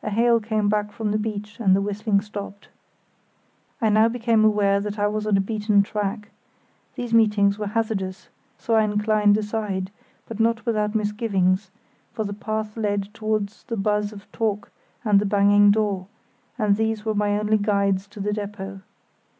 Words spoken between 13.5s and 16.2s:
the buzz of talk and the banging door,